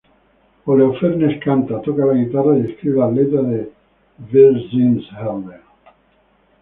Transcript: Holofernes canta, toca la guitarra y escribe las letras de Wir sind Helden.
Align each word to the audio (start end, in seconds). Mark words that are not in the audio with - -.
Holofernes 0.65 1.35
canta, 1.43 1.79
toca 1.79 2.07
la 2.07 2.15
guitarra 2.15 2.57
y 2.57 2.71
escribe 2.71 3.01
las 3.01 3.13
letras 3.13 3.47
de 3.51 3.71
Wir 4.33 4.59
sind 4.71 5.03
Helden. 5.15 5.61